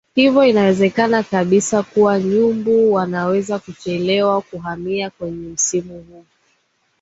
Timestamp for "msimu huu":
5.53-6.25